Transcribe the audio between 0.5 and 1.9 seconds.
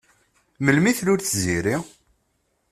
Melmi i tlul Tiziri?